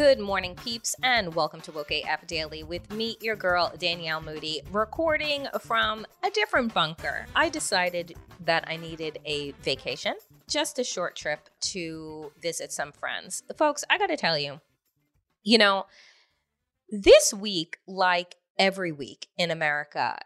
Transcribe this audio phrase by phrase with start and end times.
[0.00, 4.62] Good morning, peeps, and welcome to Woke AF Daily with me, your girl, Danielle Moody,
[4.72, 7.26] recording from a different bunker.
[7.36, 10.14] I decided that I needed a vacation,
[10.48, 13.42] just a short trip to visit some friends.
[13.58, 14.62] Folks, I gotta tell you,
[15.42, 15.84] you know,
[16.88, 20.16] this week, like every week in America,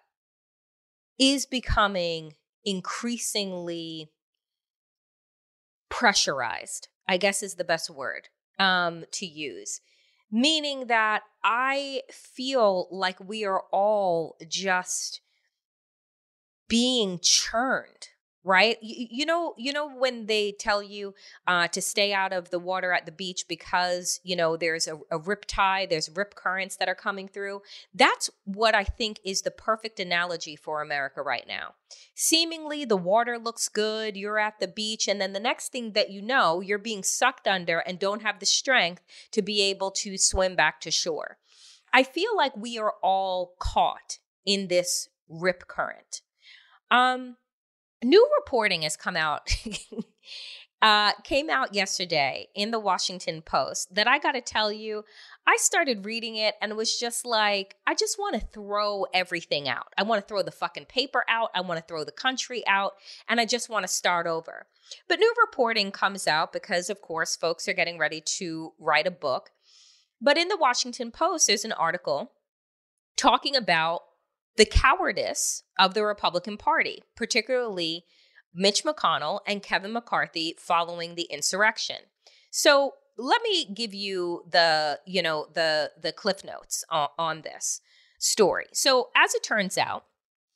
[1.19, 4.13] is becoming increasingly
[5.89, 9.80] pressurized, I guess is the best word um, to use.
[10.30, 15.20] Meaning that I feel like we are all just
[16.68, 18.08] being churned
[18.44, 18.77] right?
[18.82, 21.14] You, you know you know when they tell you
[21.46, 24.98] uh, to stay out of the water at the beach because you know there's a,
[25.10, 27.62] a rip tide there's rip currents that are coming through?
[27.94, 31.74] That's what i think is the perfect analogy for america right now.
[32.14, 36.10] Seemingly the water looks good you're at the beach and then the next thing that
[36.10, 39.02] you know you're being sucked under and don't have the strength
[39.33, 41.38] to be able to swim back to shore.
[41.92, 46.20] I feel like we are all caught in this rip current.
[46.90, 47.36] Um
[48.04, 49.56] new reporting has come out
[50.82, 55.04] uh, came out yesterday in the washington post that i gotta tell you
[55.46, 59.68] i started reading it and it was just like i just want to throw everything
[59.68, 59.92] out.
[59.98, 61.50] I want to throw the fucking paper out.
[61.54, 62.92] I want to throw the country out.
[63.28, 64.66] And i just want to start over.
[65.08, 69.10] But new reporting comes out because of course folks are getting ready to write a
[69.10, 69.50] book.
[70.20, 72.32] But in the washington post there's an article
[73.16, 74.02] talking about
[74.56, 78.04] the cowardice of the Republican Party, particularly
[78.54, 81.96] Mitch McConnell and Kevin McCarthy following the insurrection.
[82.50, 87.80] So let me give you the, you know, the the cliff notes on, on this
[88.18, 88.66] story.
[88.72, 90.04] So as it turns out,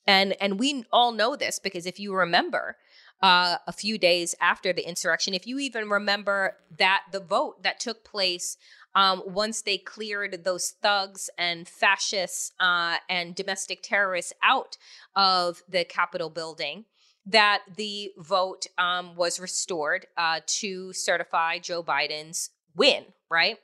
[0.07, 2.77] and and we all know this because if you remember,
[3.21, 7.81] uh, a few days after the insurrection, if you even remember that the vote that
[7.81, 8.57] took place
[8.95, 14.77] um, once they cleared those thugs and fascists uh, and domestic terrorists out
[15.15, 16.85] of the Capitol building,
[17.27, 23.59] that the vote um, was restored uh, to certify Joe Biden's win, right?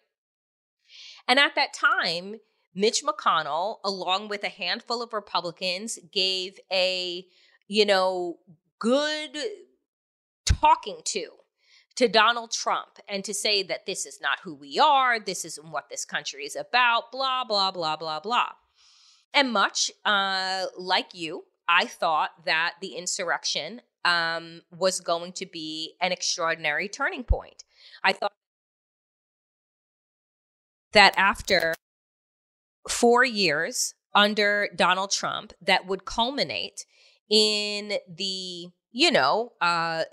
[1.26, 2.36] And at that time,
[2.74, 7.24] Mitch McConnell, along with a handful of Republicans, gave a,
[7.66, 8.38] you know,
[8.78, 9.36] good
[10.44, 11.28] talking to
[11.96, 15.70] to Donald Trump and to say that this is not who we are, this isn't
[15.70, 18.50] what this country is about, blah, blah, blah, blah, blah.
[19.32, 25.94] And much uh, like you, I thought that the insurrection um, was going to be
[26.00, 27.64] an extraordinary turning point.
[28.02, 28.32] I thought
[30.92, 31.74] that after
[32.88, 36.84] four years under Donald Trump, that would culminate
[37.30, 40.04] in the, you know, uh,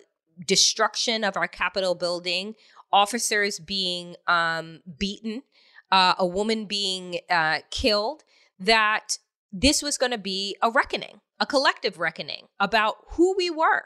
[0.45, 2.55] destruction of our Capitol building,
[2.91, 5.43] officers being um, beaten,
[5.91, 8.23] uh, a woman being uh, killed,
[8.59, 9.17] that
[9.51, 13.85] this was going to be a reckoning, a collective reckoning about who we were.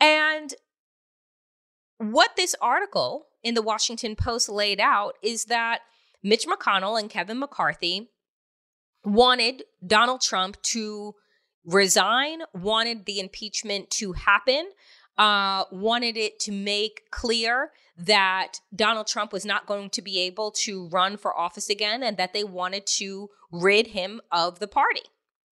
[0.00, 0.54] And
[1.98, 5.80] what this article in the Washington Post laid out is that
[6.22, 8.10] Mitch McConnell and Kevin McCarthy
[9.04, 11.14] wanted Donald Trump to
[11.64, 14.70] resign, wanted the impeachment to happen,
[15.18, 20.50] uh, wanted it to make clear that Donald Trump was not going to be able
[20.50, 25.02] to run for office again and that they wanted to rid him of the party,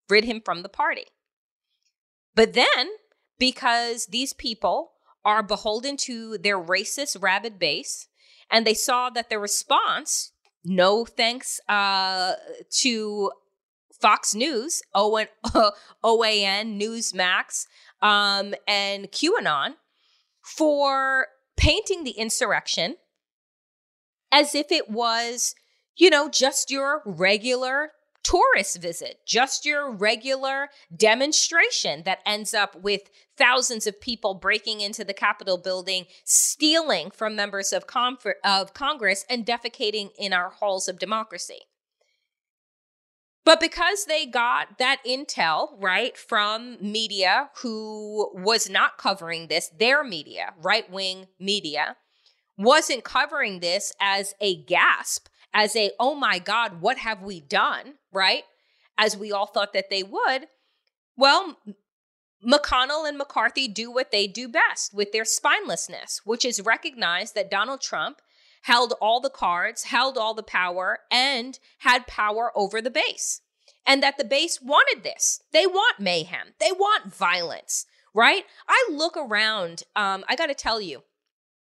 [0.09, 1.05] rid him from the party.
[2.35, 2.89] But then,
[3.39, 4.93] because these people
[5.25, 8.09] are beholden to their racist, rabid base,
[8.51, 10.33] and they saw that their response,
[10.65, 12.35] no thanks uh,
[12.79, 13.31] to
[14.01, 15.29] Fox News, OAN,
[16.03, 17.67] OAN Newsmax,
[18.03, 19.75] um, and QAnon
[20.43, 21.27] for
[21.57, 22.97] painting the insurrection
[24.33, 25.55] as if it was,
[25.97, 27.93] you know, just your regular
[28.23, 33.03] tourist visit, just your regular demonstration that ends up with
[33.37, 37.85] thousands of people breaking into the Capitol building, stealing from members of,
[38.45, 41.61] of Congress, and defecating in our halls of democracy.
[43.51, 50.05] But because they got that intel, right, from media who was not covering this, their
[50.05, 51.97] media, right wing media,
[52.57, 57.95] wasn't covering this as a gasp, as a, oh my God, what have we done,
[58.13, 58.45] right?
[58.97, 60.47] As we all thought that they would.
[61.17, 61.59] Well,
[62.47, 67.51] McConnell and McCarthy do what they do best with their spinelessness, which is recognize that
[67.51, 68.21] Donald Trump
[68.63, 73.41] held all the cards, held all the power, and had power over the base.
[73.87, 75.41] And that the base wanted this.
[75.53, 78.45] They want mayhem, they want violence, right?
[78.69, 81.03] I look around, um, I gotta tell you,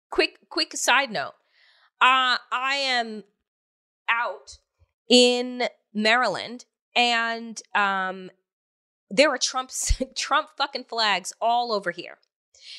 [0.10, 1.34] quick, quick side note.
[2.00, 3.24] Uh, I am
[4.10, 4.58] out
[5.10, 5.64] in
[5.94, 8.30] Maryland and um,
[9.10, 9.72] there are Trump
[10.16, 12.18] Trump fucking flags all over here.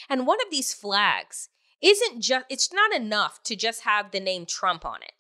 [0.09, 1.49] And one of these flags
[1.85, 5.13] isn't just it's not enough to just have the name Trump on it.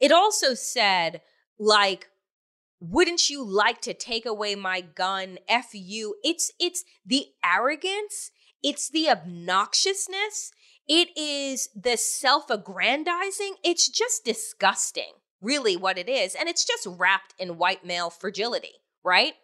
[0.00, 1.22] It also said
[1.58, 2.08] like
[2.82, 5.38] wouldn't you like to take away my gun?
[5.48, 6.16] F you.
[6.24, 8.30] It's it's the arrogance
[8.62, 10.52] it's the obnoxiousness
[10.88, 17.34] it is the self-aggrandizing it's just disgusting really what it is and it's just wrapped
[17.38, 18.74] in white male fragility
[19.04, 19.34] right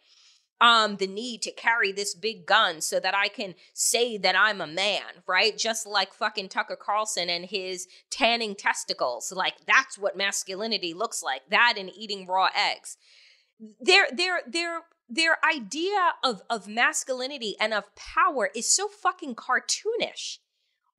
[0.60, 4.60] um the need to carry this big gun so that I can say that I'm
[4.60, 5.56] a man, right?
[5.56, 9.32] Just like fucking Tucker Carlson and his tanning testicles.
[9.32, 11.42] Like that's what masculinity looks like.
[11.50, 12.96] That and eating raw eggs.
[13.80, 20.38] Their their their their idea of of masculinity and of power is so fucking cartoonish.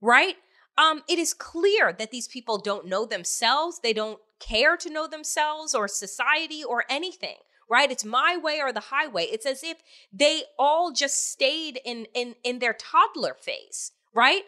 [0.01, 0.35] Right?
[0.77, 3.79] Um it is clear that these people don't know themselves.
[3.81, 7.37] They don't care to know themselves or society or anything
[7.69, 7.91] right?
[7.91, 9.23] It's my way or the highway.
[9.25, 9.77] It's as if
[10.11, 14.43] they all just stayed in in in their toddler phase, right?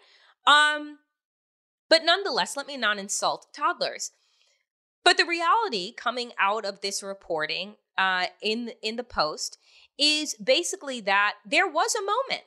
[0.47, 0.99] Um
[1.89, 4.11] but nonetheless, let me not insult toddlers.
[5.03, 9.57] But the reality coming out of this reporting uh, in in the post
[9.97, 12.43] is basically that there was a moment,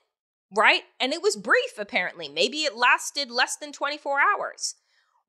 [0.56, 0.82] right?
[1.00, 2.28] And it was brief, apparently.
[2.28, 4.76] Maybe it lasted less than 24 hours,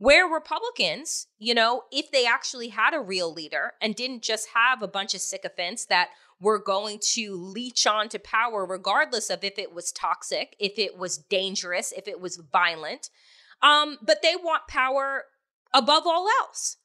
[0.04, 4.82] where Republicans, you know, if they actually had a real leader and didn't just have
[4.82, 6.10] a bunch of sycophants that
[6.42, 10.98] were going to leech on to power, regardless of if it was toxic, if it
[10.98, 13.10] was dangerous, if it was violent,
[13.62, 15.24] um, but they want power
[15.74, 16.76] above all else.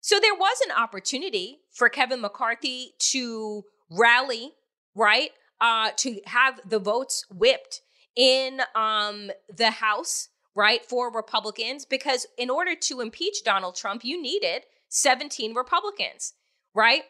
[0.00, 4.52] So there was an opportunity for Kevin McCarthy to rally,
[4.94, 5.32] right?
[5.60, 7.82] Uh, to have the votes whipped
[8.16, 14.20] in um, the House right, for Republicans because in order to impeach Donald Trump, you
[14.20, 16.32] needed 17 Republicans,
[16.74, 17.02] right?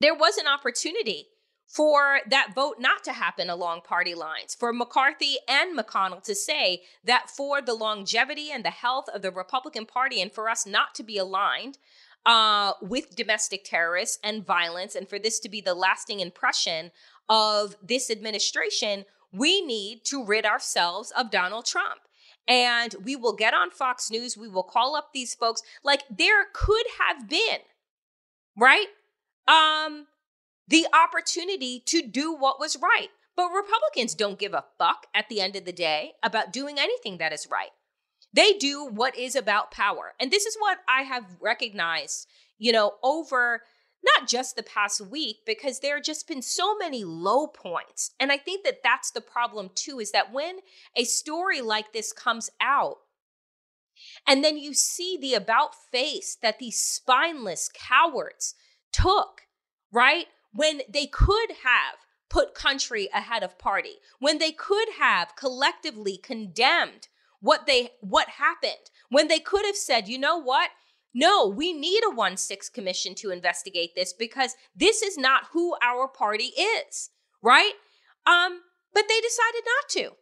[0.00, 1.26] There was an opportunity
[1.68, 6.82] for that vote not to happen along party lines, for McCarthy and McConnell to say
[7.04, 10.94] that for the longevity and the health of the Republican Party and for us not
[10.96, 11.78] to be aligned
[12.26, 16.90] uh, with domestic terrorists and violence, and for this to be the lasting impression
[17.28, 22.00] of this administration, we need to rid ourselves of Donald Trump
[22.50, 24.36] and we will get on Fox News.
[24.36, 25.62] We will call up these folks.
[25.84, 27.60] Like there could have been,
[28.58, 28.88] right?
[29.46, 30.08] Um,
[30.66, 33.08] the opportunity to do what was right.
[33.36, 37.18] But Republicans don't give a fuck at the end of the day about doing anything
[37.18, 37.70] that is right.
[38.32, 40.14] They do what is about power.
[40.18, 42.26] And this is what I have recognized,
[42.58, 43.62] you know, over
[44.02, 48.32] not just the past week because there have just been so many low points and
[48.32, 50.58] i think that that's the problem too is that when
[50.96, 52.96] a story like this comes out
[54.26, 58.54] and then you see the about face that these spineless cowards
[58.92, 59.42] took
[59.92, 61.96] right when they could have
[62.28, 67.08] put country ahead of party when they could have collectively condemned
[67.40, 70.70] what they what happened when they could have said, "You know what?
[71.12, 76.08] No, we need a 1/6 commission to investigate this because this is not who our
[76.08, 77.10] party is."
[77.42, 77.74] Right?
[78.26, 78.62] Um
[78.92, 80.16] but they decided not to.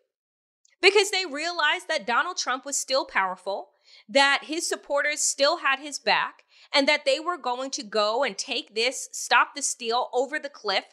[0.81, 3.71] Because they realized that Donald Trump was still powerful,
[4.09, 8.37] that his supporters still had his back, and that they were going to go and
[8.37, 10.85] take this, stop the steal over the cliff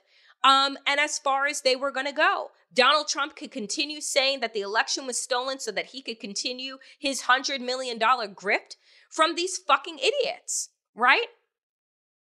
[0.44, 2.52] um, and as far as they were going to go.
[2.74, 6.78] Donald Trump could continue saying that the election was stolen so that he could continue
[7.00, 8.75] his $100 million grift
[9.15, 11.27] from these fucking idiots, right?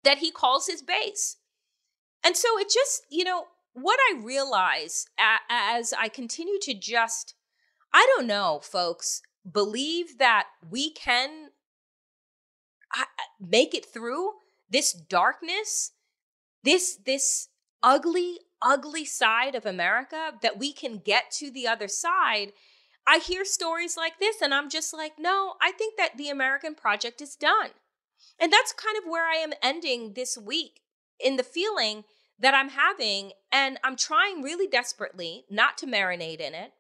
[0.02, 1.37] That he calls his base.
[2.25, 5.06] And so it just, you know, what I realize
[5.49, 7.35] as I continue to just,
[7.94, 11.50] I don't know, folks, believe that we can
[13.40, 14.32] make it through
[14.68, 15.92] this darkness,
[16.64, 17.49] this, this
[17.82, 22.52] ugly, ugly side of America, that we can get to the other side.
[23.11, 26.76] I hear stories like this and I'm just like, no, I think that the American
[26.76, 27.71] project is done.
[28.38, 30.83] And that's kind of where I am ending this week
[31.19, 32.05] in the feeling
[32.38, 33.33] that I'm having.
[33.50, 36.71] And I'm trying really desperately not to marinate in it,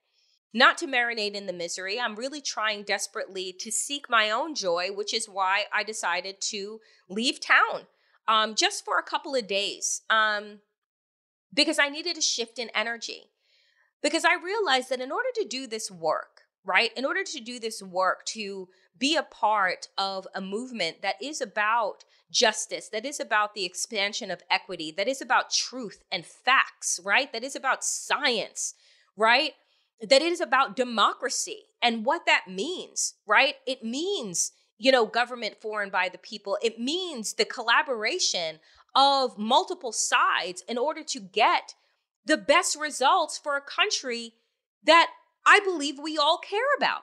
[0.54, 1.98] not to marinate in the misery.
[1.98, 6.78] I'm really trying desperately to seek my own joy, which is why I decided to
[7.08, 7.88] leave town
[8.28, 10.02] um, just for a couple of days.
[10.08, 10.60] Um,
[11.52, 13.30] because I needed a shift in energy.
[14.02, 17.58] Because I realized that in order to do this work, right, in order to do
[17.58, 23.18] this work, to be a part of a movement that is about justice, that is
[23.18, 27.84] about the expansion of equity, that is about truth and facts, right, that is about
[27.84, 28.74] science,
[29.16, 29.52] right,
[30.00, 33.56] that it is about democracy and what that means, right?
[33.66, 36.56] It means you know, government for and by the people.
[36.62, 38.60] It means the collaboration
[38.96, 41.74] of multiple sides in order to get
[42.24, 44.34] the best results for a country
[44.84, 45.10] that
[45.46, 47.02] I believe we all care about.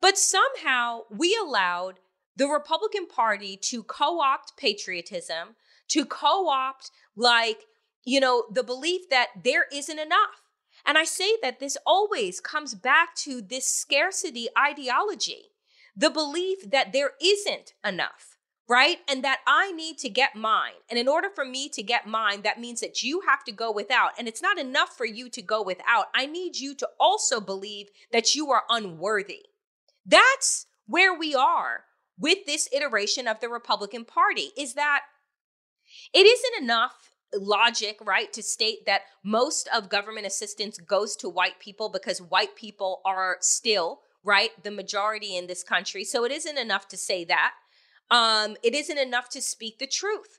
[0.00, 1.98] But somehow we allowed
[2.36, 5.56] the Republican Party to co opt patriotism,
[5.88, 7.64] to co opt, like,
[8.04, 10.42] you know, the belief that there isn't enough.
[10.86, 15.50] And I say that this always comes back to this scarcity ideology,
[15.96, 18.37] the belief that there isn't enough
[18.68, 18.98] right?
[19.08, 20.74] And that I need to get mine.
[20.90, 23.72] And in order for me to get mine, that means that you have to go
[23.72, 24.10] without.
[24.18, 26.06] And it's not enough for you to go without.
[26.14, 29.46] I need you to also believe that you are unworthy.
[30.04, 31.84] That's where we are
[32.18, 35.02] with this iteration of the Republican Party is that
[36.12, 41.58] it isn't enough logic, right, to state that most of government assistance goes to white
[41.60, 46.04] people because white people are still, right, the majority in this country.
[46.04, 47.52] So it isn't enough to say that
[48.10, 50.38] um, it isn't enough to speak the truth,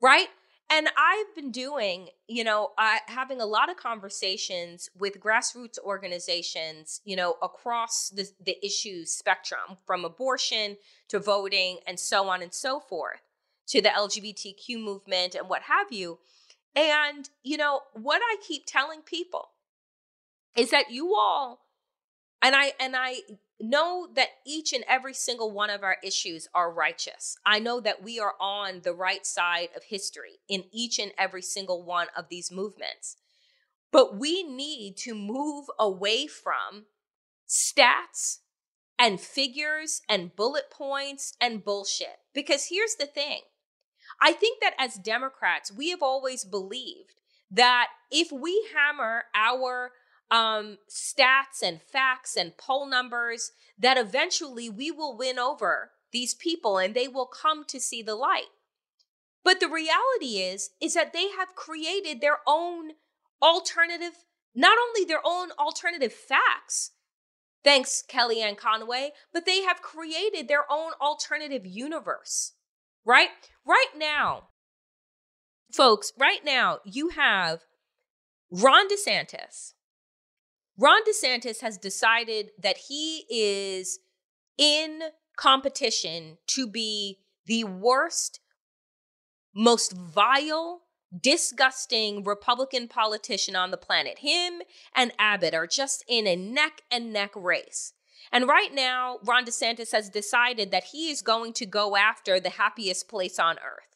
[0.00, 0.28] right?
[0.72, 7.00] And I've been doing, you know, uh, having a lot of conversations with grassroots organizations,
[7.04, 10.76] you know, across the, the issue spectrum from abortion
[11.08, 13.20] to voting and so on and so forth
[13.66, 16.20] to the LGBTQ movement and what have you.
[16.76, 19.50] And, you know, what I keep telling people
[20.56, 21.66] is that you all,
[22.42, 23.22] and I, and I
[23.60, 27.36] know that each and every single one of our issues are righteous.
[27.44, 31.42] I know that we are on the right side of history in each and every
[31.42, 33.16] single one of these movements.
[33.92, 36.86] But we need to move away from
[37.48, 38.38] stats
[38.98, 42.18] and figures and bullet points and bullshit.
[42.34, 43.40] Because here's the thing
[44.20, 47.14] I think that as Democrats, we have always believed
[47.50, 49.92] that if we hammer our
[50.30, 56.78] um, stats and facts and poll numbers that eventually we will win over these people
[56.78, 58.50] and they will come to see the light.
[59.42, 62.92] But the reality is is that they have created their own
[63.42, 66.92] alternative not only their own alternative facts
[67.64, 72.52] thanks Kellyanne Conway, but they have created their own alternative universe.
[73.04, 73.28] Right?
[73.66, 74.48] Right now,
[75.72, 77.60] folks, right now you have
[78.50, 79.74] Ron DeSantis
[80.80, 83.98] Ron DeSantis has decided that he is
[84.56, 85.00] in
[85.36, 88.40] competition to be the worst,
[89.54, 90.80] most vile,
[91.20, 94.20] disgusting Republican politician on the planet.
[94.20, 94.62] Him
[94.96, 97.92] and Abbott are just in a neck and neck race.
[98.32, 102.50] And right now, Ron DeSantis has decided that he is going to go after the
[102.50, 103.89] happiest place on earth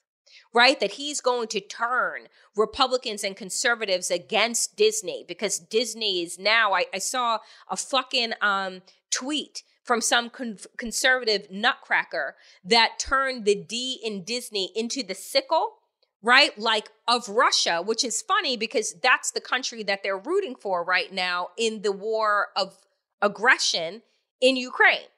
[0.54, 0.78] right?
[0.78, 6.72] That he's going to turn Republicans and conservatives against Disney because Disney is now.
[6.72, 13.56] I, I saw a fucking um, tweet from some con- conservative nutcracker that turned the
[13.56, 15.74] D in Disney into the sickle,
[16.22, 16.56] right?
[16.56, 21.12] Like of Russia, which is funny because that's the country that they're rooting for right
[21.12, 22.78] now in the war of
[23.20, 24.02] aggression
[24.40, 25.08] in Ukraine.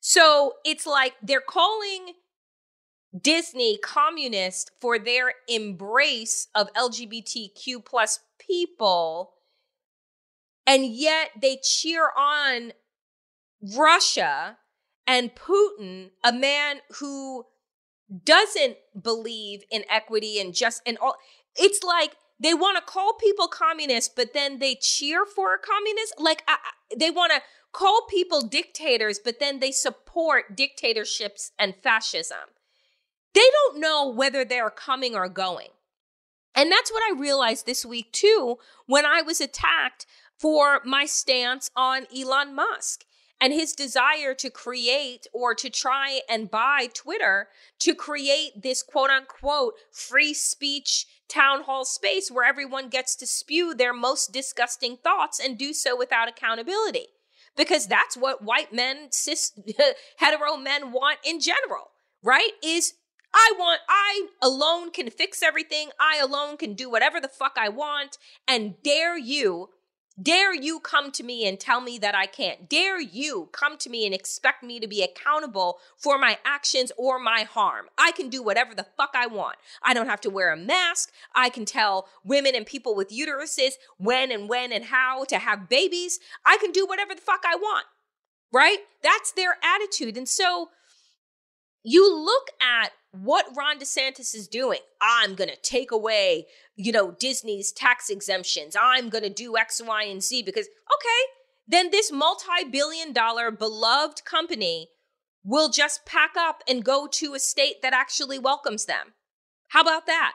[0.00, 2.14] So it's like they're calling
[3.18, 9.32] Disney communist for their embrace of LGBTQ plus people.
[10.66, 12.72] And yet they cheer on
[13.76, 14.58] Russia
[15.06, 17.46] and Putin, a man who
[18.24, 21.16] doesn't believe in equity and just and all
[21.56, 26.14] it's like they want to call people communists but then they cheer for a communist
[26.18, 26.56] like I,
[26.96, 32.48] they want to call people dictators but then they support dictatorships and fascism
[33.38, 35.68] they don't know whether they're coming or going
[36.54, 41.70] and that's what i realized this week too when i was attacked for my stance
[41.76, 43.04] on elon musk
[43.40, 49.10] and his desire to create or to try and buy Twitter to create this quote
[49.10, 55.38] unquote free speech town hall space where everyone gets to spew their most disgusting thoughts
[55.38, 57.06] and do so without accountability.
[57.56, 59.52] Because that's what white men, cis,
[60.16, 61.90] hetero men want in general,
[62.22, 62.50] right?
[62.62, 62.94] Is
[63.32, 65.90] I want, I alone can fix everything.
[66.00, 68.18] I alone can do whatever the fuck I want.
[68.46, 69.70] And dare you
[70.20, 72.68] Dare you come to me and tell me that I can't?
[72.68, 77.20] Dare you come to me and expect me to be accountable for my actions or
[77.20, 77.86] my harm?
[77.96, 79.58] I can do whatever the fuck I want.
[79.80, 81.12] I don't have to wear a mask.
[81.36, 85.68] I can tell women and people with uteruses when and when and how to have
[85.68, 86.18] babies.
[86.44, 87.86] I can do whatever the fuck I want.
[88.52, 88.78] Right?
[89.04, 90.16] That's their attitude.
[90.16, 90.70] And so
[91.82, 94.80] you look at what Ron DeSantis is doing.
[95.00, 98.76] I'm going to take away, you know, Disney's tax exemptions.
[98.80, 101.22] I'm going to do X, Y, and Z because, okay,
[101.66, 104.88] then this multi billion dollar beloved company
[105.44, 109.14] will just pack up and go to a state that actually welcomes them.
[109.68, 110.34] How about that?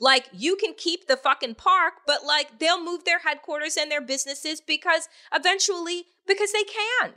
[0.00, 4.00] Like, you can keep the fucking park, but like, they'll move their headquarters and their
[4.00, 7.14] businesses because eventually, because they can.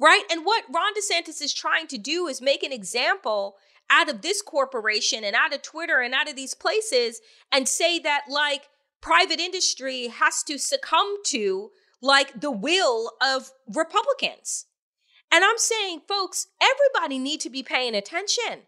[0.00, 0.22] Right?
[0.30, 3.56] And what Ron DeSantis is trying to do is make an example
[3.90, 7.20] out of this corporation and out of Twitter and out of these places
[7.52, 8.68] and say that like
[9.02, 14.66] private industry has to succumb to like the will of Republicans.
[15.32, 18.62] And I'm saying, folks, everybody need to be paying attention.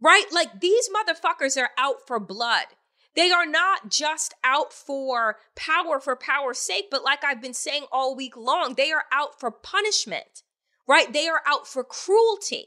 [0.00, 0.24] Right?
[0.32, 2.66] Like these motherfuckers are out for blood.
[3.16, 7.86] They are not just out for power for power's sake, but like I've been saying
[7.90, 10.42] all week long, they are out for punishment.
[10.86, 11.12] Right?
[11.12, 12.66] They are out for cruelty.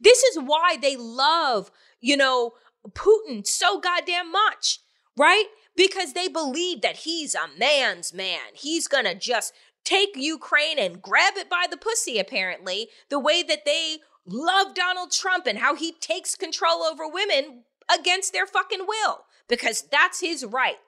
[0.00, 2.52] This is why they love, you know,
[2.90, 4.80] Putin so goddamn much,
[5.16, 5.46] right?
[5.74, 8.40] Because they believe that he's a man's man.
[8.54, 9.52] He's gonna just
[9.84, 15.10] take Ukraine and grab it by the pussy, apparently, the way that they love Donald
[15.10, 20.44] Trump and how he takes control over women against their fucking will, because that's his
[20.44, 20.78] right.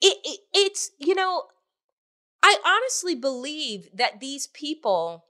[0.00, 1.44] It, it, it's, you know,
[2.42, 5.24] I honestly believe that these people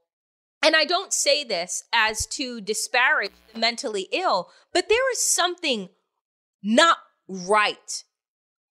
[0.63, 5.89] and I don't say this as to disparage the mentally ill, but there is something
[6.63, 8.05] not right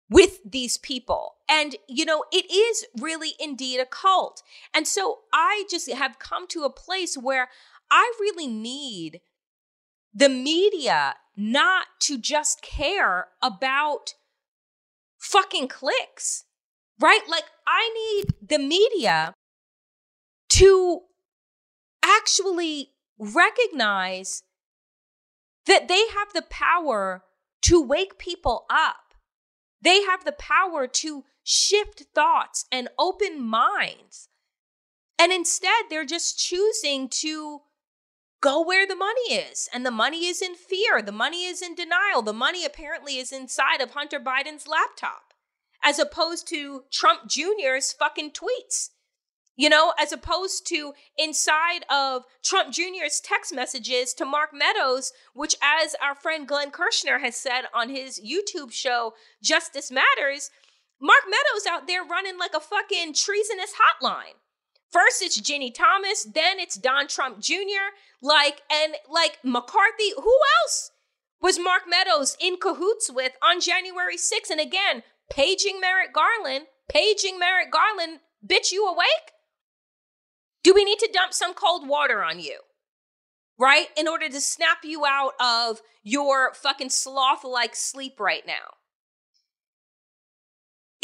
[0.09, 1.35] with these people.
[1.49, 4.43] And, you know, it is really indeed a cult.
[4.73, 7.49] And so I just have come to a place where
[7.91, 9.21] I really need
[10.15, 14.15] the media not to just care about
[15.19, 16.45] fucking clicks,
[17.01, 17.23] right?
[17.29, 19.35] Like, I need the media
[20.51, 21.01] to
[22.05, 24.43] actually recognize
[25.67, 27.25] that they have the power
[27.63, 29.15] to wake people up.
[29.81, 34.29] They have the power to shift thoughts and open minds.
[35.19, 37.63] And instead, they're just choosing to
[38.45, 39.69] go where the money is.
[39.73, 41.01] And the money is in fear.
[41.01, 42.21] The money is in denial.
[42.21, 45.33] The money apparently is inside of Hunter Biden's laptop,
[45.83, 48.91] as opposed to Trump Jr.'s fucking tweets
[49.57, 55.55] you know, as opposed to inside of Trump Jr.'s text messages to Mark Meadows, which,
[55.63, 60.51] as our friend Glenn Kirschner has said on his YouTube show, Justice Matters,
[61.01, 64.35] Mark Meadows out there running like a fucking treasonous hotline.
[64.95, 67.91] First it's Ginni Thomas, then it's Don Trump Jr.,
[68.23, 70.13] like, and like McCarthy.
[70.15, 70.93] Who else
[71.43, 74.51] was Mark Meadows in cahoots with on January 6th?
[74.53, 79.33] And again, paging Merrick Garland, paging Merrick Garland, bitch, you awake?
[80.63, 82.61] Do we need to dump some cold water on you?
[83.59, 83.89] Right?
[83.97, 88.75] In order to snap you out of your fucking sloth like sleep right now.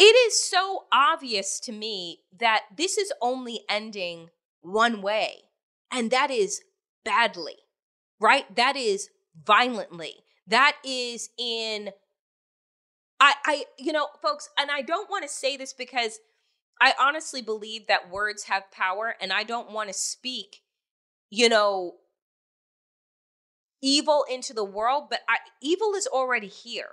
[0.03, 4.31] It is so obvious to me that this is only ending
[4.63, 5.43] one way,
[5.93, 6.63] and that is
[7.05, 7.57] badly,
[8.19, 8.47] right?
[8.57, 9.11] That is
[9.45, 10.25] violently.
[10.47, 11.91] That is in
[13.21, 16.19] I I you know folks and I don't want to say this because
[16.81, 20.63] I honestly believe that words have power, and I don't want to speak,
[21.29, 21.97] you know,
[23.83, 26.93] evil into the world, but I, evil is already here.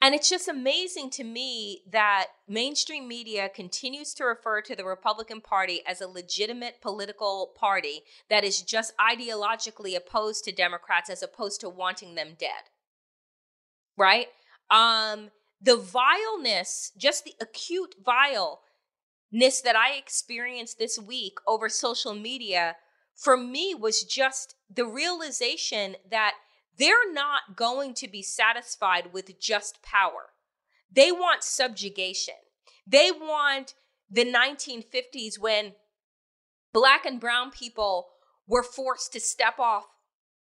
[0.00, 5.40] And it's just amazing to me that mainstream media continues to refer to the Republican
[5.40, 11.60] Party as a legitimate political party that is just ideologically opposed to Democrats as opposed
[11.62, 12.70] to wanting them dead.
[13.96, 14.28] Right?
[14.70, 15.30] Um,
[15.60, 22.76] the vileness, just the acute vileness that I experienced this week over social media,
[23.16, 26.34] for me was just the realization that
[26.78, 30.30] they're not going to be satisfied with just power.
[30.90, 32.34] They want subjugation.
[32.86, 33.74] They want
[34.10, 35.74] the 1950s when
[36.72, 38.08] black and brown people
[38.46, 39.86] were forced to step off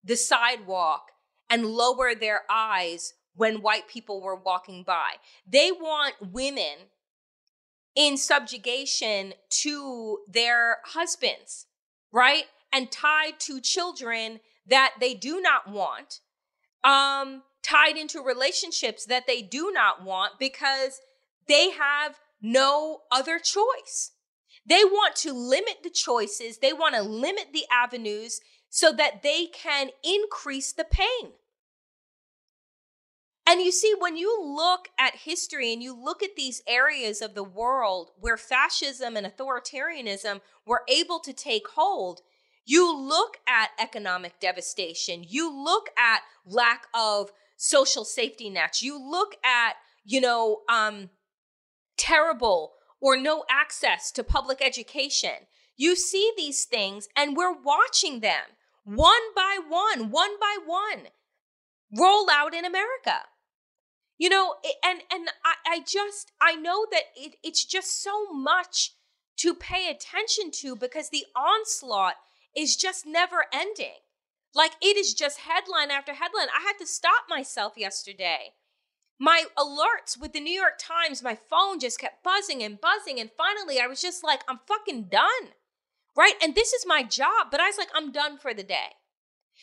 [0.02, 1.12] the sidewalk
[1.48, 5.12] and lower their eyes when white people were walking by.
[5.46, 6.88] They want women
[7.94, 11.66] in subjugation to their husbands,
[12.10, 12.44] right?
[12.72, 16.20] And tied to children that they do not want,
[16.84, 21.00] um, tied into relationships that they do not want because
[21.48, 24.12] they have no other choice.
[24.66, 29.46] They want to limit the choices, they want to limit the avenues so that they
[29.46, 31.32] can increase the pain.
[33.46, 37.34] And you see, when you look at history and you look at these areas of
[37.34, 42.20] the world where fascism and authoritarianism were able to take hold,
[42.64, 49.36] you look at economic devastation, you look at lack of social safety nets, you look
[49.44, 51.10] at, you know, um,
[51.96, 55.46] terrible or no access to public education.
[55.76, 58.44] You see these things and we're watching them
[58.84, 61.08] one by one, one by one
[61.96, 63.26] roll out in America.
[64.18, 68.92] You know, and and I, I just I know that it, it's just so much
[69.38, 72.14] to pay attention to because the onslaught
[72.56, 74.00] is just never ending.
[74.54, 76.48] Like it is just headline after headline.
[76.48, 78.54] I had to stop myself yesterday.
[79.18, 83.20] My alerts with the New York Times, my phone just kept buzzing and buzzing.
[83.20, 85.54] And finally, I was just like, I'm fucking done.
[86.16, 86.34] Right.
[86.42, 87.46] And this is my job.
[87.50, 88.96] But I was like, I'm done for the day.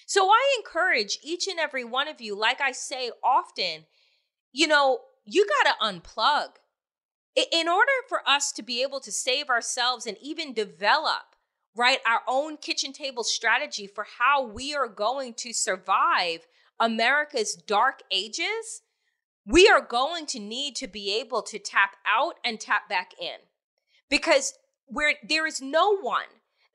[0.06, 3.86] So I encourage each and every one of you, like I say often,
[4.52, 6.50] you know, you got to unplug.
[7.54, 11.29] In order for us to be able to save ourselves and even develop
[11.76, 12.00] right?
[12.06, 16.48] Our own kitchen table strategy for how we are going to survive
[16.80, 18.82] America's dark ages,
[19.46, 23.38] we are going to need to be able to tap out and tap back in.
[24.10, 24.54] Because
[24.86, 26.26] where there is no one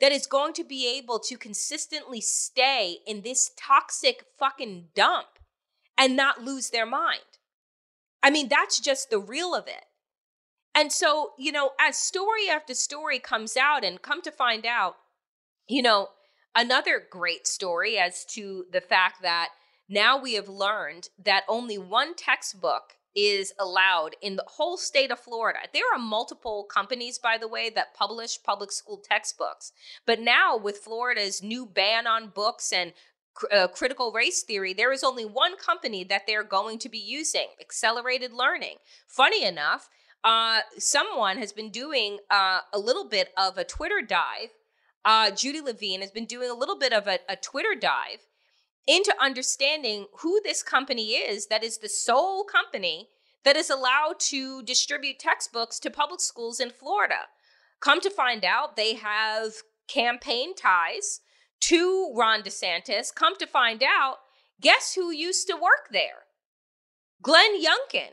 [0.01, 5.27] that is going to be able to consistently stay in this toxic fucking dump
[5.97, 7.21] and not lose their mind.
[8.23, 9.85] I mean, that's just the real of it.
[10.75, 14.97] And so, you know, as story after story comes out, and come to find out,
[15.69, 16.09] you know,
[16.55, 19.51] another great story as to the fact that
[19.89, 25.21] now we have learned that only one textbook is allowed in the whole state of
[25.21, 25.61] Florida.
[25.73, 29.73] There are multiple companies, by the way, that publish public school textbooks.
[30.05, 32.93] But now, with Florida's new ban on books and
[33.53, 37.49] uh, critical race theory, there is only one company that they're going to be using
[37.61, 38.77] accelerated learning.
[39.07, 39.89] Funny enough,
[40.25, 44.51] uh, someone has been doing uh, a little bit of a Twitter dive.
[45.05, 48.21] Uh, Judy Levine has been doing a little bit of a, a Twitter dive
[48.87, 53.09] into understanding who this company is that is the sole company
[53.45, 57.29] that is allowed to distribute textbooks to public schools in Florida.
[57.81, 59.53] Come to find out, they have
[59.89, 61.21] campaign ties
[61.61, 63.15] to Ron DeSantis.
[63.15, 64.17] Come to find out,
[64.61, 66.25] guess who used to work there?
[67.21, 68.13] Glenn Youngkin.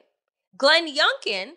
[0.58, 1.54] Glenn Youngkin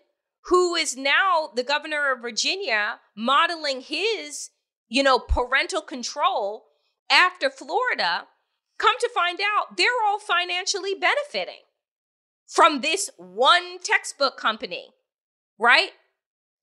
[0.47, 4.51] who is now the governor of Virginia modeling his,
[4.89, 6.65] you know, parental control
[7.11, 8.25] after Florida,
[8.79, 11.63] come to find out they're all financially benefiting
[12.47, 14.89] from this one textbook company,
[15.59, 15.91] right?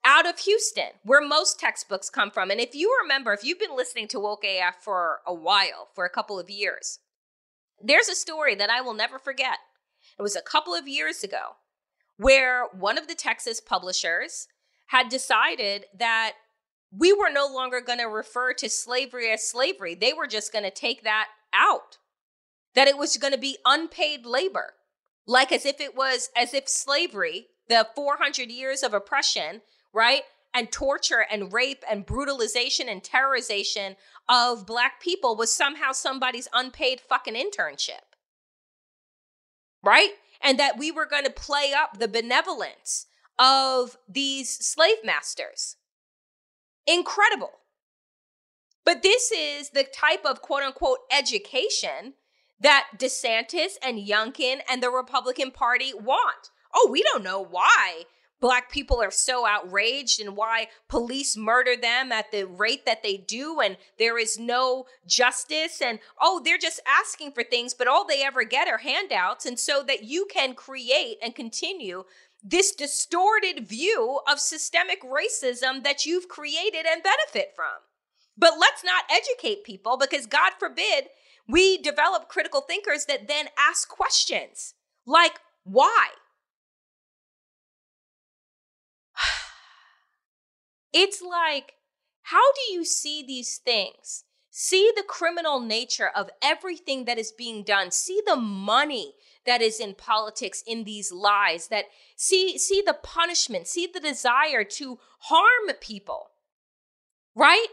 [0.06, 2.52] Out of Houston, where most textbooks come from.
[2.52, 6.06] And if you remember, if you've been listening to Woke AF for a while, for
[6.06, 7.00] a couple of years,
[7.84, 9.58] there's a story that I will never forget.
[10.18, 11.56] It was a couple of years ago
[12.22, 14.48] where one of the Texas publishers
[14.88, 16.34] had decided that
[16.96, 19.96] we were no longer going to refer to slavery as slavery.
[19.96, 21.98] They were just going to take that out,
[22.76, 24.74] that it was going to be unpaid labor,
[25.26, 30.22] like as if it was, as if slavery, the 400 years of oppression, right?
[30.54, 33.96] And torture and rape and brutalization and terrorization
[34.30, 38.14] of Black people was somehow somebody's unpaid fucking internship.
[39.84, 40.12] Right?
[40.44, 45.78] And that we were going to play up the benevolence of these slave masters.
[46.88, 47.52] Incredible.
[48.84, 52.14] But this is the type of quote unquote education
[52.60, 56.50] that DeSantis and Youngkin and the Republican Party want.
[56.74, 58.04] Oh, we don't know why
[58.42, 63.16] black people are so outraged and why police murder them at the rate that they
[63.16, 68.06] do and there is no justice and oh they're just asking for things but all
[68.06, 69.46] they ever get are handouts.
[69.46, 72.04] And so that you can create and continue
[72.44, 77.68] this distorted view of systemic racism that you've created and benefit from.
[78.38, 81.06] But let's not educate people because god forbid
[81.48, 84.74] we develop critical thinkers that then ask questions
[85.06, 86.08] like why
[90.94, 91.74] It's like,
[92.24, 94.26] how do you see these things?
[94.50, 97.92] See the criminal nature of everything that is being done.
[97.92, 99.14] See the money
[99.46, 104.64] that is in politics in these lies that see see the punishment, see the desire
[104.64, 106.32] to harm people.
[107.34, 107.68] Right?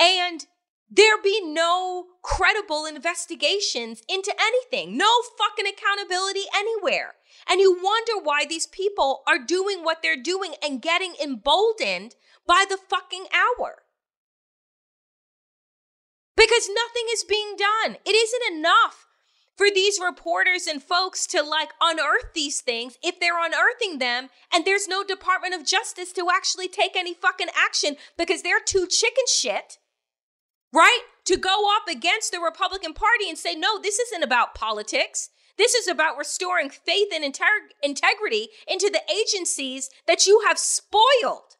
[0.00, 0.46] And
[0.90, 7.14] there be no credible investigations into anything, no fucking accountability anywhere.
[7.48, 12.64] And you wonder why these people are doing what they're doing and getting emboldened by
[12.68, 13.82] the fucking hour.
[16.36, 17.96] Because nothing is being done.
[18.04, 19.06] It isn't enough
[19.60, 24.64] for these reporters and folks to like unearth these things if they're unearthing them and
[24.64, 29.24] there's no Department of Justice to actually take any fucking action because they're too chicken
[29.28, 29.76] shit,
[30.72, 31.00] right?
[31.26, 35.28] To go up against the Republican Party and say, no, this isn't about politics.
[35.58, 41.56] This is about restoring faith and integ- integrity into the agencies that you have spoiled.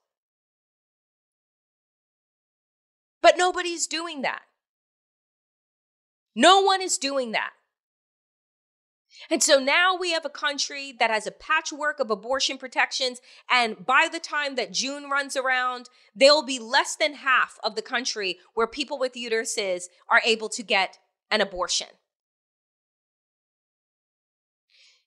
[3.22, 4.42] But nobody's doing that.
[6.34, 7.50] No one is doing that.
[9.28, 13.20] And so now we have a country that has a patchwork of abortion protections.
[13.50, 17.82] And by the time that June runs around, there'll be less than half of the
[17.82, 20.98] country where people with uteruses are able to get
[21.30, 21.88] an abortion.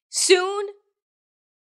[0.09, 0.67] Soon,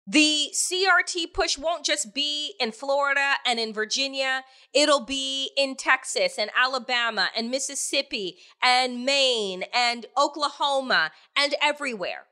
[0.07, 4.45] the CRT push won't just be in Florida and in Virginia.
[4.75, 12.27] It'll be in Texas and Alabama and Mississippi and Maine and Oklahoma and everywhere.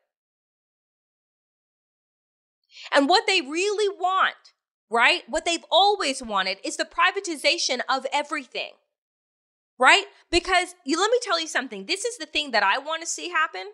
[2.93, 4.35] And what they really want,
[4.91, 5.23] right?
[5.27, 8.73] What they've always wanted is the privatization of everything,
[9.79, 10.05] right?
[10.31, 11.87] Because you, let me tell you something.
[11.87, 13.69] This is the thing that I want to see happen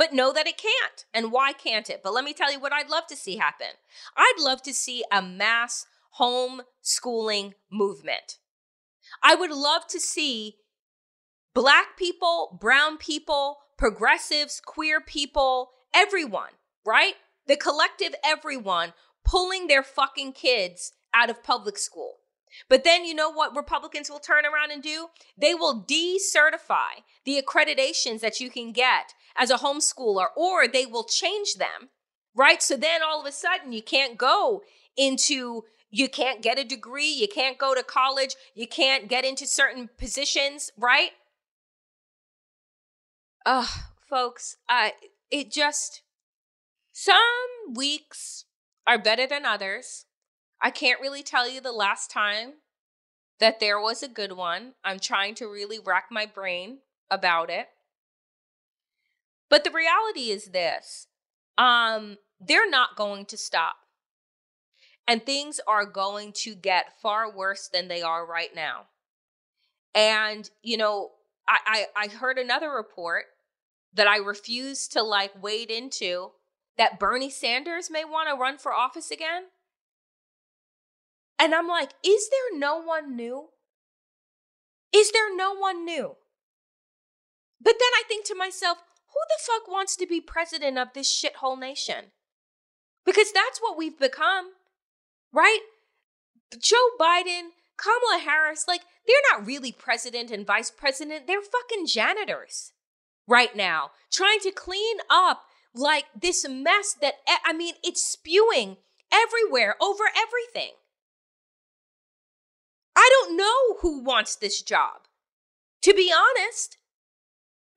[0.00, 1.04] but know that it can't.
[1.12, 2.00] And why can't it?
[2.02, 3.66] But let me tell you what I'd love to see happen.
[4.16, 5.84] I'd love to see a mass
[6.18, 8.38] homeschooling movement.
[9.22, 10.56] I would love to see
[11.54, 16.52] black people, brown people, progressives, queer people, everyone,
[16.86, 17.16] right?
[17.46, 22.20] The collective everyone pulling their fucking kids out of public school.
[22.70, 25.08] But then you know what Republicans will turn around and do?
[25.36, 31.04] They will decertify the accreditations that you can get as a homeschooler, or they will
[31.04, 31.90] change them,
[32.34, 32.62] right?
[32.62, 34.62] So then all of a sudden you can't go
[34.96, 39.46] into, you can't get a degree, you can't go to college, you can't get into
[39.46, 41.10] certain positions, right?
[43.46, 43.68] Ugh,
[44.08, 44.92] folks, I,
[45.30, 46.02] it just,
[46.92, 47.16] some
[47.74, 48.44] weeks
[48.86, 50.06] are better than others.
[50.60, 52.54] I can't really tell you the last time
[53.38, 54.74] that there was a good one.
[54.84, 56.78] I'm trying to really rack my brain
[57.10, 57.68] about it.
[59.50, 61.08] But the reality is this
[61.58, 63.76] um, they're not going to stop.
[65.06, 68.86] And things are going to get far worse than they are right now.
[69.92, 71.10] And, you know,
[71.48, 73.24] I, I, I heard another report
[73.92, 76.30] that I refuse to like wade into
[76.78, 79.44] that Bernie Sanders may want to run for office again.
[81.40, 83.48] And I'm like, is there no one new?
[84.94, 86.16] Is there no one new?
[87.60, 88.78] But then I think to myself,
[89.12, 92.12] who the fuck wants to be president of this shithole nation?
[93.04, 94.50] Because that's what we've become,
[95.32, 95.60] right?
[96.58, 101.26] Joe Biden, Kamala Harris, like, they're not really president and vice president.
[101.26, 102.72] They're fucking janitors
[103.26, 105.44] right now, trying to clean up
[105.74, 108.76] like this mess that, I mean, it's spewing
[109.12, 110.72] everywhere over everything.
[112.96, 115.02] I don't know who wants this job.
[115.82, 116.76] To be honest,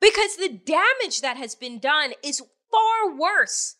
[0.04, 3.78] because the damage that has been done is far worse.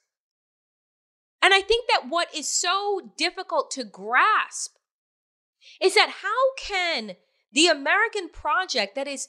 [1.42, 4.78] And I think that what is so difficult to grasp
[5.82, 7.18] is that how can
[7.52, 9.28] the American project that is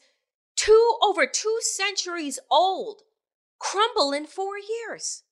[0.54, 3.02] two over two centuries old
[3.59, 5.24] crumble in four years?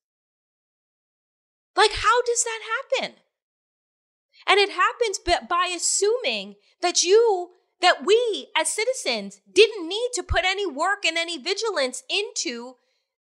[1.76, 2.60] Like, how does that
[3.00, 3.14] happen?
[4.48, 7.50] And it happens by assuming that you,
[7.82, 12.76] that we as citizens didn't need to put any work and any vigilance into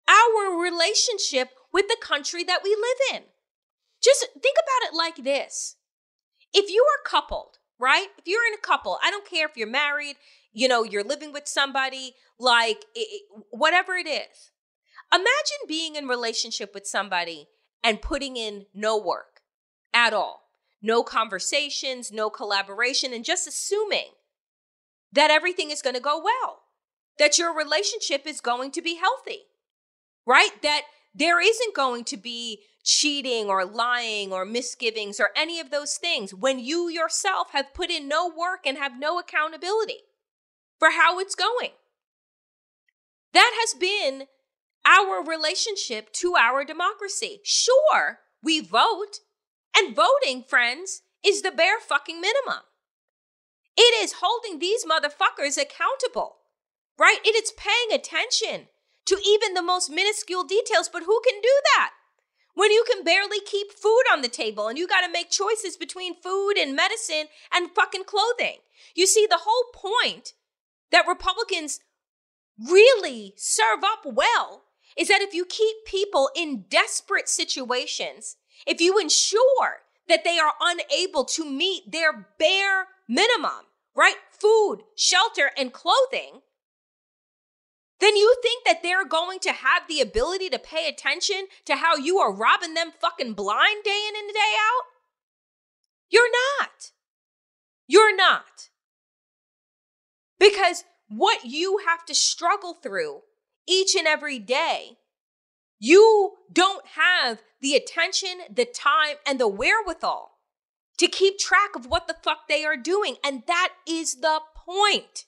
[0.08, 3.22] our relationship with the country that we live in.
[4.02, 5.76] Just think about it like this.
[6.52, 8.08] If you are coupled, right?
[8.18, 10.16] If you're in a couple, I don't care if you're married,
[10.52, 14.50] you know, you're living with somebody, like it, whatever it is.
[15.12, 17.48] Imagine being in relationship with somebody
[17.82, 19.40] and putting in no work
[19.94, 20.50] at all.
[20.82, 24.10] No conversations, no collaboration, and just assuming
[25.12, 26.60] that everything is going to go well,
[27.18, 29.42] that your relationship is going to be healthy,
[30.26, 30.62] right?
[30.62, 30.82] That
[31.14, 36.32] there isn't going to be cheating or lying or misgivings or any of those things
[36.32, 39.98] when you yourself have put in no work and have no accountability
[40.78, 41.70] for how it's going.
[43.32, 44.26] That has been
[44.86, 47.40] our relationship to our democracy.
[47.44, 49.18] Sure, we vote,
[49.76, 52.62] and voting, friends, is the bare fucking minimum.
[53.76, 56.36] It is holding these motherfuckers accountable,
[56.98, 57.18] right?
[57.24, 58.68] It is paying attention
[59.06, 61.90] to even the most minuscule details, but who can do that?
[62.54, 65.76] When you can barely keep food on the table and you got to make choices
[65.76, 68.58] between food and medicine and fucking clothing.
[68.94, 70.34] You see, the whole point
[70.90, 71.80] that Republicans
[72.58, 74.64] really serve up well
[74.96, 80.54] is that if you keep people in desperate situations, if you ensure that they are
[80.60, 84.14] unable to meet their bare minimum, right?
[84.30, 86.42] Food, shelter, and clothing,
[87.98, 91.96] then you think that they're going to have the ability to pay attention to how
[91.96, 94.84] you are robbing them fucking blind day in and day out?
[96.08, 96.92] You're not.
[97.86, 98.70] You're not.
[100.38, 103.20] Because what you have to struggle through
[103.68, 104.98] each and every day,
[105.78, 110.38] you don't have the attention, the time, and the wherewithal
[111.00, 113.16] to keep track of what the fuck they are doing.
[113.24, 115.24] And that is the point.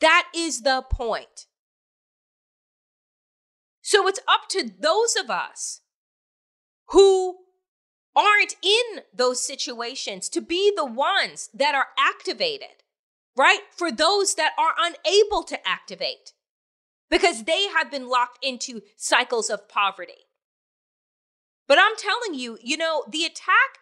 [0.00, 1.46] That is the point.
[3.80, 5.80] So it's up to those of us
[6.88, 7.36] who
[8.14, 12.82] aren't in those situations to be the ones that are activated,
[13.34, 13.60] right?
[13.74, 16.34] For those that are unable to activate
[17.10, 20.28] because they have been locked into cycles of poverty.
[21.66, 23.78] But I'm telling you, you know, the attack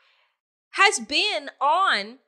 [0.73, 2.19] has been on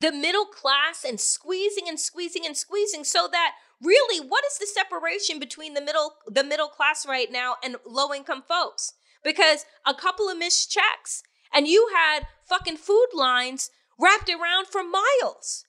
[0.00, 4.66] the middle class and squeezing and squeezing and squeezing so that really what is the
[4.66, 8.94] separation between the middle the middle class right now and low income folks?
[9.22, 14.82] Because a couple of missed checks and you had fucking food lines wrapped around for
[14.82, 15.64] miles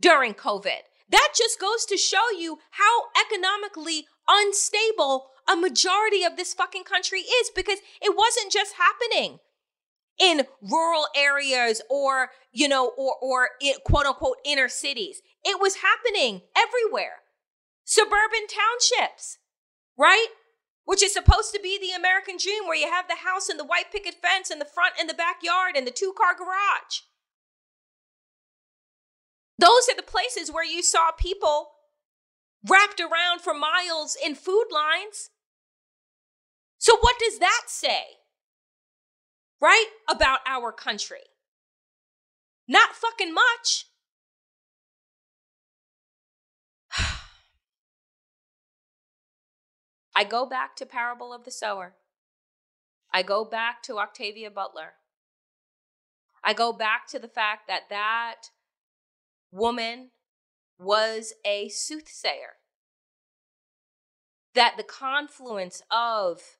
[0.00, 0.82] during covid.
[1.08, 7.20] That just goes to show you how economically unstable a majority of this fucking country
[7.20, 9.38] is because it wasn't just happening
[10.18, 13.48] in rural areas or, you know, or, or
[13.84, 15.22] quote unquote inner cities.
[15.44, 17.20] It was happening everywhere.
[17.84, 19.38] Suburban townships,
[19.96, 20.28] right?
[20.84, 23.64] Which is supposed to be the American dream where you have the house and the
[23.64, 27.02] white picket fence and the front and the backyard and the two car garage.
[29.58, 31.70] Those are the places where you saw people
[32.68, 35.30] wrapped around for miles in food lines.
[36.78, 38.15] So, what does that say?
[39.60, 39.86] Right?
[40.08, 41.22] About our country?
[42.68, 43.86] Not fucking much.
[50.16, 51.94] I go back to Parable of the Sower.
[53.12, 54.94] I go back to Octavia Butler.
[56.44, 58.50] I go back to the fact that that
[59.50, 60.10] woman
[60.78, 62.56] was a soothsayer.
[64.54, 66.58] That the confluence of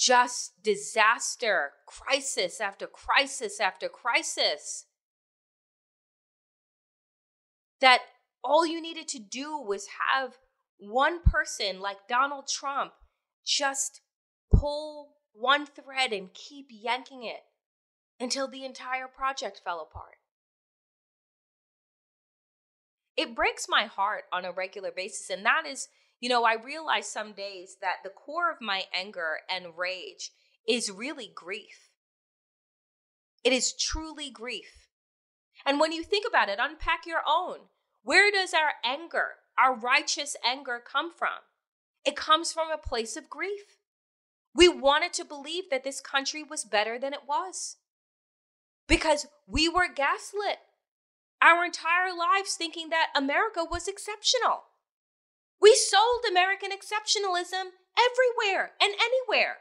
[0.00, 4.86] just disaster, crisis after crisis after crisis,
[7.82, 8.00] that
[8.42, 10.38] all you needed to do was have
[10.78, 12.92] one person like Donald Trump
[13.44, 14.00] just
[14.50, 17.42] pull one thread and keep yanking it
[18.18, 20.16] until the entire project fell apart
[23.20, 25.28] it breaks my heart on a regular basis.
[25.28, 25.88] And that is,
[26.20, 30.30] you know, I realize some days that the core of my anger and rage
[30.68, 31.90] is really grief.
[33.42, 34.88] It is truly grief.
[35.64, 37.58] And when you think about it, unpack your own.
[38.02, 41.40] Where does our anger, our righteous anger, come from?
[42.04, 43.78] It comes from a place of grief.
[44.54, 47.76] We wanted to believe that this country was better than it was
[48.88, 50.58] because we were gaslit
[51.42, 54.64] our entire lives thinking that America was exceptional.
[55.60, 59.58] We sold American exceptionalism everywhere and anywhere.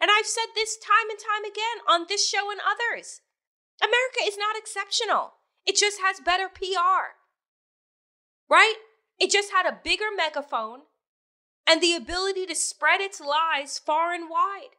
[0.00, 3.20] And I've said this time and time again on this show and others.
[3.82, 5.34] America is not exceptional.
[5.66, 7.18] It just has better PR.
[8.48, 8.76] Right?
[9.18, 10.80] It just had a bigger megaphone
[11.68, 14.76] and the ability to spread its lies far and wide.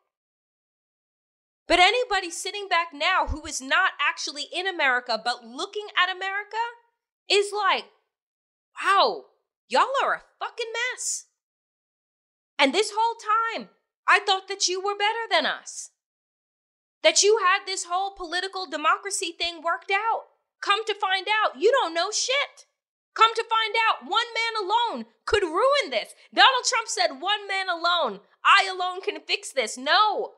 [1.68, 6.58] But anybody sitting back now who is not actually in America but looking at America
[7.30, 7.86] is like,
[8.84, 9.26] wow,
[9.72, 11.26] y'all are a fucking mess.
[12.60, 13.70] And this whole time,
[14.08, 15.90] I thought that you were better than us.
[17.04, 20.26] That you had this whole political democracy thing worked out.
[20.62, 22.68] Come to find out, you don't know shit.
[23.16, 26.14] Come to find out, one man alone could ruin this.
[26.34, 29.78] Donald Trump said, one man alone, I alone can fix this.
[29.78, 30.34] No.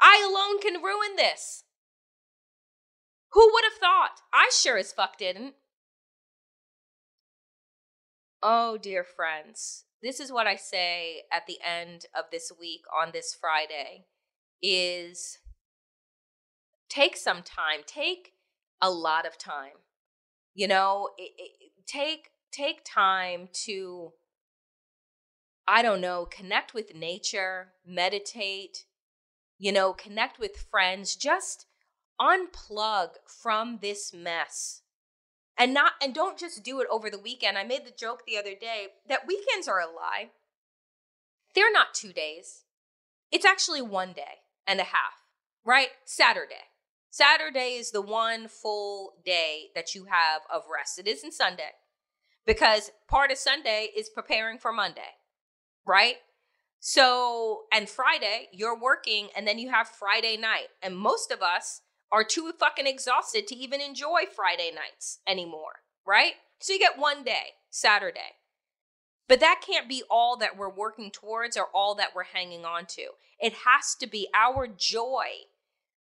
[0.00, 1.64] I alone can ruin this.
[3.32, 4.20] Who would have thought?
[4.32, 5.54] I sure as fuck didn't.
[8.48, 13.10] Oh, dear friends, this is what I say at the end of this week on
[13.12, 14.04] this Friday
[14.62, 15.38] is
[16.88, 18.34] take some time, take
[18.80, 19.78] a lot of time.
[20.54, 24.12] You know, it, it, take take time to
[25.66, 28.84] I don't know, connect with nature, meditate,
[29.58, 31.66] you know, connect with friends, just
[32.20, 34.82] unplug from this mess.
[35.58, 37.56] And not and don't just do it over the weekend.
[37.56, 40.30] I made the joke the other day that weekends are a lie.
[41.54, 42.64] They're not 2 days.
[43.32, 45.24] It's actually one day and a half,
[45.64, 45.88] right?
[46.04, 46.70] Saturday.
[47.10, 50.98] Saturday is the one full day that you have of rest.
[50.98, 51.70] It isn't Sunday
[52.44, 55.16] because part of Sunday is preparing for Monday,
[55.86, 56.16] right?
[56.78, 60.68] So, and Friday, you're working and then you have Friday night.
[60.82, 61.80] And most of us
[62.12, 66.34] are too fucking exhausted to even enjoy Friday nights anymore, right?
[66.60, 68.36] So you get one day, Saturday.
[69.28, 72.86] But that can't be all that we're working towards or all that we're hanging on
[72.86, 73.08] to.
[73.40, 75.26] It has to be our joy,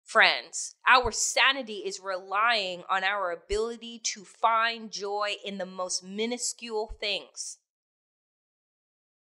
[0.03, 0.75] friends.
[0.87, 7.57] Our sanity is relying on our ability to find joy in the most minuscule things.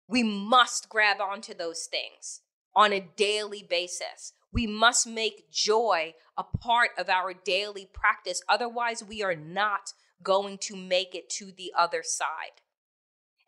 [0.07, 2.41] We must grab onto those things
[2.75, 4.33] on a daily basis.
[4.53, 8.41] We must make joy a part of our daily practice.
[8.49, 12.61] Otherwise, we are not going to make it to the other side.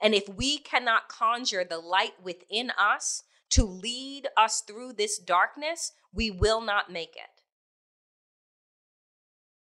[0.01, 5.91] And if we cannot conjure the light within us to lead us through this darkness,
[6.11, 7.43] we will not make it.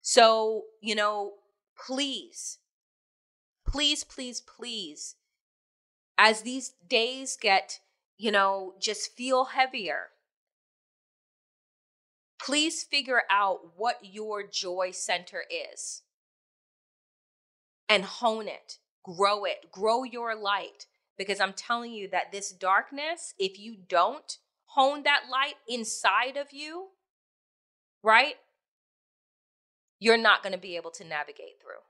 [0.02, 1.34] So, you know,
[1.86, 2.60] please,
[3.68, 5.16] please, please, please,
[6.18, 7.80] as these days get,
[8.18, 10.08] you know, just feel heavier,
[12.40, 16.04] please figure out what your joy center is
[17.90, 20.86] and hone it, grow it, grow your light.
[21.18, 26.54] Because I'm telling you that this darkness, if you don't hone that light inside of
[26.54, 26.90] you,
[28.04, 28.36] right,
[30.00, 31.82] you're not going to be able to navigate through.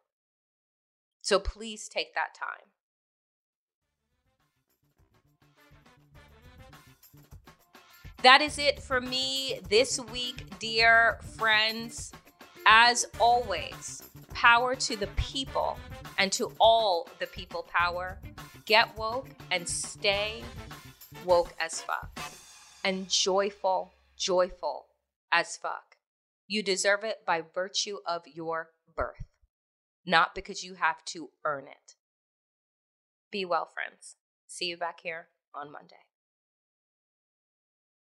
[1.22, 2.68] So please take that time.
[8.24, 12.12] That is it for me this week, dear friends.
[12.66, 14.02] As always,
[14.34, 15.78] power to the people
[16.18, 18.20] and to all the people power.
[18.66, 20.44] Get woke and stay
[21.26, 22.20] woke as fuck.
[22.84, 24.88] And joyful, joyful
[25.32, 25.98] as fuck.
[26.48, 29.28] You deserve it by virtue of your birth,
[30.06, 31.96] not because you have to earn it.
[33.32, 34.16] Be well, friends.
[34.48, 36.07] See you back here on Monday.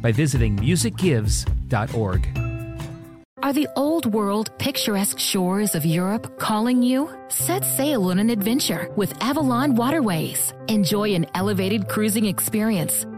[0.00, 2.28] by visiting musicgives.org.
[3.40, 7.08] Are the old world picturesque shores of Europe calling you?
[7.28, 10.52] Set sail on an adventure with Avalon Waterways.
[10.66, 13.06] Enjoy an elevated cruising experience